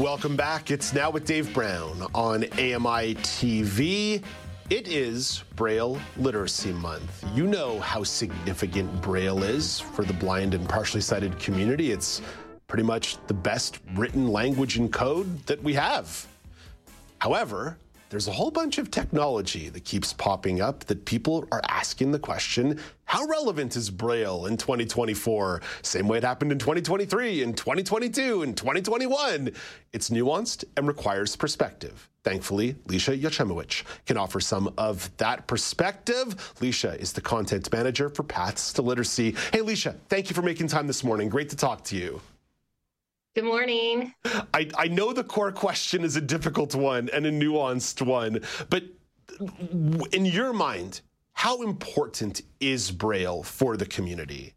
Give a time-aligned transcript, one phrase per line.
[0.00, 0.70] Welcome back.
[0.70, 4.22] It's now with Dave Brown on AMI TV.
[4.70, 7.22] It is Braille Literacy Month.
[7.34, 11.92] You know how significant Braille is for the blind and partially sighted community.
[11.92, 12.22] It's
[12.68, 16.26] pretty much the best written language and code that we have.
[17.18, 17.76] However,
[18.12, 22.18] there's a whole bunch of technology that keeps popping up that people are asking the
[22.18, 25.62] question how relevant is Braille in 2024?
[25.80, 29.50] Same way it happened in 2023, in 2022, in 2021.
[29.94, 32.10] It's nuanced and requires perspective.
[32.22, 36.54] Thankfully, Lisha Yochimowitz can offer some of that perspective.
[36.60, 39.34] Lisha is the content manager for Paths to Literacy.
[39.52, 41.30] Hey, Lisha, thank you for making time this morning.
[41.30, 42.20] Great to talk to you.
[43.34, 44.12] Good morning.
[44.52, 48.84] I, I know the core question is a difficult one and a nuanced one, but
[50.12, 51.00] in your mind,
[51.32, 54.54] how important is Braille for the community?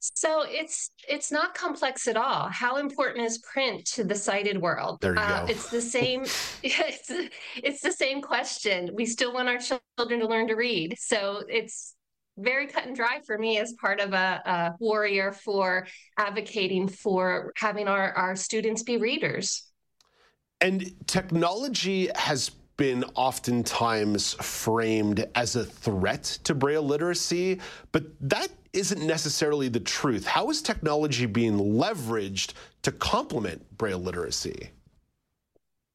[0.00, 2.48] So it's it's not complex at all.
[2.48, 4.98] How important is print to the sighted world?
[5.00, 5.52] There you uh, go.
[5.52, 6.22] It's the same.
[6.62, 7.10] it's
[7.56, 8.90] it's the same question.
[8.94, 10.96] We still want our children to learn to read.
[10.98, 11.94] So it's
[12.36, 15.86] very cut and dry for me as part of a, a warrior for
[16.18, 19.64] advocating for having our, our students be readers.
[20.60, 27.60] And technology has been oftentimes framed as a threat to Braille literacy,
[27.92, 30.26] but that isn't necessarily the truth.
[30.26, 34.70] How is technology being leveraged to complement Braille literacy?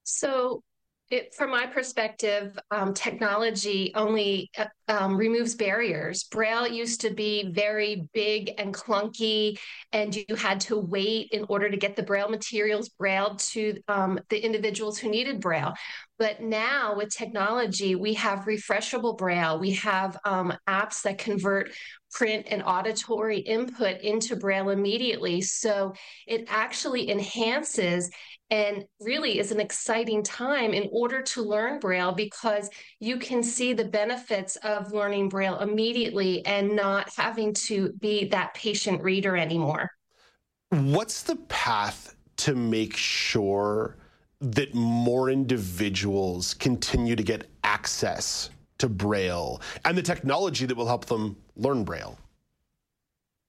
[0.03, 0.63] So,
[1.11, 6.23] it, from my perspective, um, technology only uh, um, removes barriers.
[6.25, 9.57] Braille used to be very big and clunky,
[9.91, 14.19] and you had to wait in order to get the Braille materials brailled to um,
[14.29, 15.73] the individuals who needed Braille.
[16.19, 19.57] But now with technology, we have refreshable Braille.
[19.57, 21.71] We have um, apps that convert
[22.11, 25.41] print and auditory input into Braille immediately.
[25.41, 25.93] So
[26.27, 28.09] it actually enhances
[28.49, 32.69] and really is an exciting time in order to learn Braille because
[32.99, 38.53] you can see the benefits of learning Braille immediately and not having to be that
[38.55, 39.91] patient reader anymore.
[40.71, 43.97] What's the path to make sure
[44.41, 51.05] that more individuals continue to get access to Braille and the technology that will help
[51.05, 52.17] them learn Braille?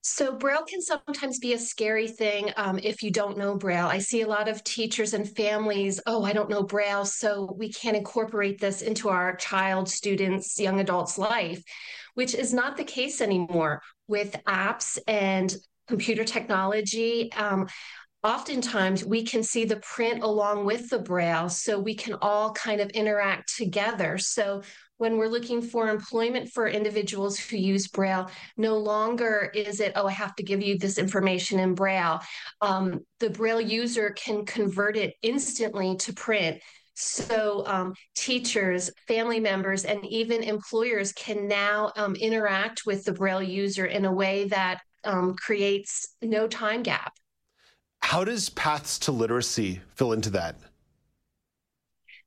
[0.02, 3.86] So, Braille can sometimes be a scary thing um, if you don't know Braille.
[3.86, 7.70] I see a lot of teachers and families, oh, I don't know Braille, so we
[7.70, 11.62] can't incorporate this into our child, students, young adults' life,
[12.14, 15.54] which is not the case anymore with apps and
[15.86, 17.30] computer technology.
[17.34, 17.68] Um,
[18.22, 22.80] oftentimes we can see the print along with the braille so we can all kind
[22.80, 24.62] of interact together so
[25.00, 30.06] when we're looking for employment for individuals who use Braille, no longer is it, oh,
[30.06, 32.20] I have to give you this information in Braille.
[32.60, 36.60] Um, the Braille user can convert it instantly to print.
[36.96, 43.42] So, um, teachers, family members, and even employers can now um, interact with the Braille
[43.42, 47.14] user in a way that um, creates no time gap.
[48.02, 50.56] How does Paths to Literacy fill into that?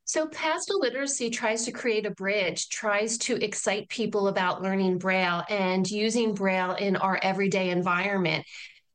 [0.06, 4.98] So, Paths to Literacy tries to create a bridge, tries to excite people about learning
[4.98, 8.46] Braille and using Braille in our everyday environment.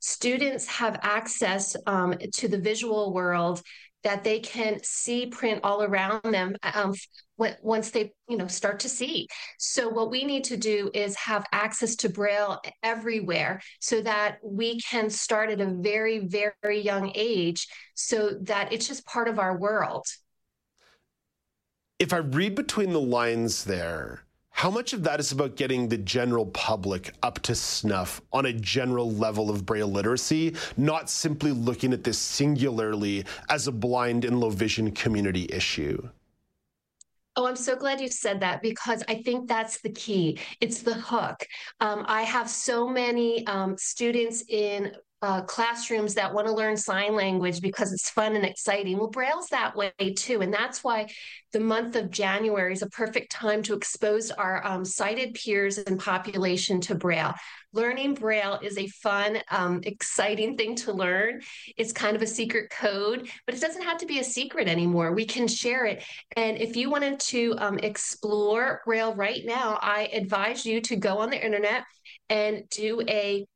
[0.00, 3.62] Students have access um, to the visual world
[4.08, 6.94] that they can see print all around them um,
[7.36, 9.28] once they you know start to see.
[9.58, 14.80] So what we need to do is have access to braille everywhere so that we
[14.80, 19.58] can start at a very very young age so that it's just part of our
[19.58, 20.06] world.
[21.98, 24.22] If I read between the lines there,
[24.58, 28.52] how much of that is about getting the general public up to snuff on a
[28.52, 34.40] general level of Braille literacy, not simply looking at this singularly as a blind and
[34.40, 36.08] low vision community issue?
[37.36, 40.40] Oh, I'm so glad you said that because I think that's the key.
[40.60, 41.46] It's the hook.
[41.78, 47.14] Um, I have so many um, students in uh, classrooms that want to learn sign
[47.14, 48.98] language because it's fun and exciting.
[48.98, 50.42] Well, Braille's that way too.
[50.42, 51.08] And that's why
[51.52, 55.98] the month of January is a perfect time to expose our um, sighted peers and
[55.98, 57.34] population to Braille.
[57.72, 61.42] Learning Braille is a fun, um, exciting thing to learn.
[61.76, 65.12] It's kind of a secret code, but it doesn't have to be a secret anymore.
[65.12, 66.02] We can share it.
[66.36, 71.18] And if you wanted to um, explore Braille right now, I advise you to go
[71.18, 71.84] on the internet
[72.30, 73.46] and do a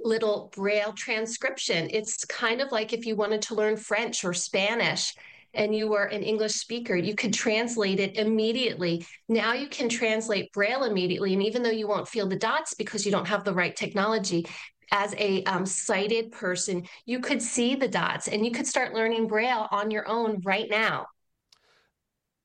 [0.00, 1.88] little braille transcription.
[1.90, 5.14] It's kind of like if you wanted to learn French or Spanish
[5.54, 9.06] and you were an English speaker, you could translate it immediately.
[9.28, 11.32] Now you can translate braille immediately.
[11.32, 14.46] And even though you won't feel the dots because you don't have the right technology,
[14.92, 19.26] as a um, sighted person, you could see the dots and you could start learning
[19.26, 21.06] braille on your own right now.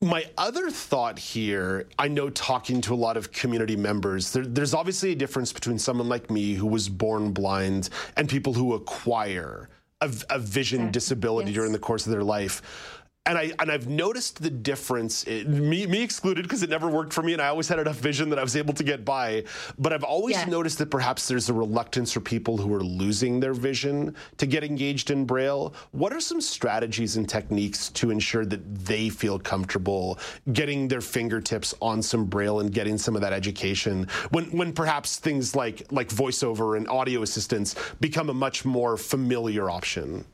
[0.02, 4.74] My other thought here, I know talking to a lot of community members, there, there's
[4.74, 9.68] obviously a difference between someone like me who was born blind and people who acquire
[10.00, 11.56] a, a vision disability yes.
[11.56, 15.86] during the course of their life and I and I've noticed the difference, it, me
[15.86, 18.40] me excluded, because it never worked for me, and I always had enough vision that
[18.40, 19.44] I was able to get by.
[19.78, 20.46] But I've always yeah.
[20.46, 24.64] noticed that perhaps there's a reluctance for people who are losing their vision to get
[24.64, 25.74] engaged in Braille.
[25.92, 30.18] What are some strategies and techniques to ensure that they feel comfortable
[30.54, 35.18] getting their fingertips on some Braille and getting some of that education when when perhaps
[35.18, 40.26] things like like voiceover and audio assistance become a much more familiar option?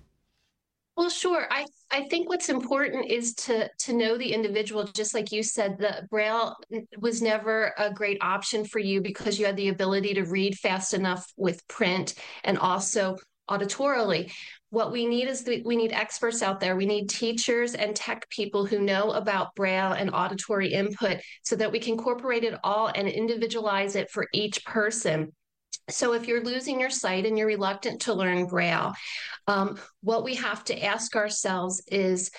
[0.96, 1.46] Well, sure.
[1.52, 1.66] I
[1.96, 4.84] I think what's important is to to know the individual.
[4.84, 6.54] Just like you said, the Braille
[7.00, 10.94] was never a great option for you because you had the ability to read fast
[10.94, 13.16] enough with print and also
[13.50, 14.30] auditorily.
[14.72, 16.76] What we need is the, we need experts out there.
[16.76, 21.72] We need teachers and tech people who know about Braille and auditory input so that
[21.72, 25.32] we can incorporate it all and individualize it for each person.
[25.90, 28.94] So, if you're losing your sight and you're reluctant to learn Braille,
[29.48, 32.32] um, what we have to ask ourselves is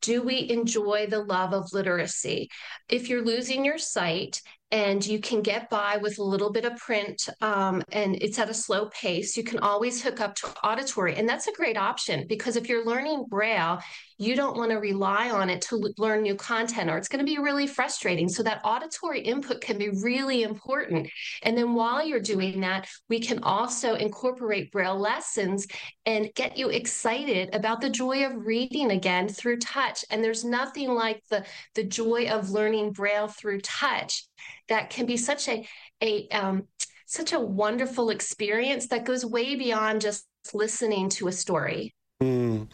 [0.00, 2.48] do we enjoy the love of literacy?
[2.88, 4.40] If you're losing your sight
[4.70, 8.50] and you can get by with a little bit of print um, and it's at
[8.50, 11.14] a slow pace, you can always hook up to auditory.
[11.14, 13.78] And that's a great option because if you're learning Braille,
[14.18, 17.30] you don't want to rely on it to learn new content or it's going to
[17.30, 18.28] be really frustrating.
[18.28, 21.08] So that auditory input can be really important.
[21.42, 25.66] And then while you're doing that, we can also incorporate Braille lessons
[26.06, 30.04] and get you excited about the joy of reading again through touch.
[30.10, 31.44] And there's nothing like the,
[31.74, 34.24] the joy of learning Braille through touch
[34.68, 35.66] that can be such a
[36.02, 36.64] a um,
[37.06, 41.94] such a wonderful experience that goes way beyond just listening to a story.
[42.22, 42.68] Mm.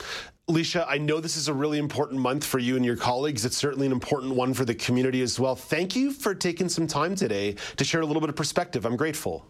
[0.49, 3.45] Alicia, I know this is a really important month for you and your colleagues.
[3.45, 5.55] It's certainly an important one for the community as well.
[5.55, 8.85] Thank you for taking some time today to share a little bit of perspective.
[8.85, 9.47] I'm grateful.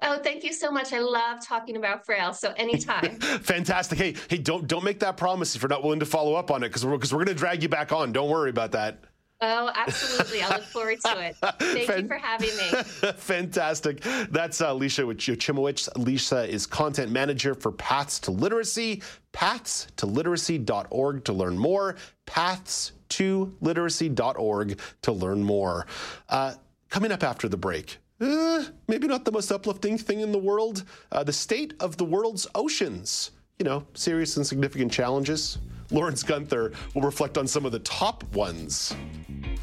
[0.00, 0.92] Oh, thank you so much.
[0.92, 2.32] I love talking about Braille.
[2.32, 3.18] So anytime.
[3.20, 3.98] Fantastic.
[3.98, 6.62] Hey, hey, don't don't make that promise if you're not willing to follow up on
[6.62, 8.12] it because we're because we're going to drag you back on.
[8.12, 9.00] Don't worry about that.
[9.40, 10.42] Oh, absolutely.
[10.42, 11.36] I look forward to it.
[11.60, 12.82] Thank Fan- you for having me.
[13.16, 14.00] Fantastic.
[14.30, 15.88] That's uh, Alicia Yochimowitz.
[15.94, 19.02] Alicia is content manager for Paths to Literacy.
[19.32, 21.96] Paths to literacy.org to learn more.
[22.26, 25.86] Paths to literacy.org to learn more.
[26.28, 26.54] Uh,
[26.90, 27.98] coming up after the break.
[28.20, 30.82] Uh, maybe not the most uplifting thing in the world.
[31.12, 33.30] Uh, the state of the world's oceans.
[33.60, 35.58] You know, serious and significant challenges.
[35.90, 38.94] Lawrence Gunther will reflect on some of the top ones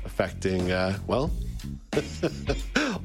[0.06, 1.32] affecting, uh, well,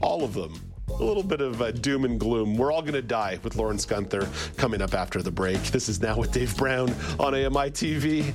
[0.01, 0.55] all of them.
[0.89, 2.57] A little bit of uh, doom and gloom.
[2.57, 5.61] We're all going to die with Lawrence Gunther coming up after the break.
[5.65, 8.35] This is Now with Dave Brown on AMI TV.